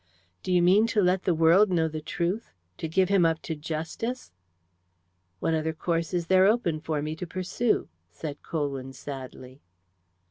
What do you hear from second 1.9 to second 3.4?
truth to give him up